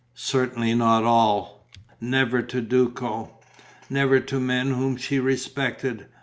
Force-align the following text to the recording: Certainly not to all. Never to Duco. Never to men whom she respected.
Certainly 0.15 0.73
not 0.73 1.01
to 1.01 1.05
all. 1.05 1.67
Never 1.99 2.41
to 2.41 2.59
Duco. 2.59 3.37
Never 3.87 4.19
to 4.19 4.39
men 4.39 4.71
whom 4.71 4.97
she 4.97 5.19
respected. 5.19 6.07